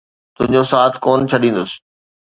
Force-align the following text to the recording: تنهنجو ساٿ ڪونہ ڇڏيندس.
تنهنجو 0.35 0.63
ساٿ 0.71 0.91
ڪونہ 1.03 1.23
ڇڏيندس. 1.29 1.71